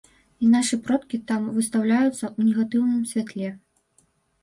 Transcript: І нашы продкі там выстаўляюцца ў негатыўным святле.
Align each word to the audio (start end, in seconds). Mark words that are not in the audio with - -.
І 0.45 0.47
нашы 0.53 0.79
продкі 0.87 1.19
там 1.33 1.45
выстаўляюцца 1.59 2.17
ў 2.17 2.39
негатыўным 2.49 3.09
святле. 3.15 3.57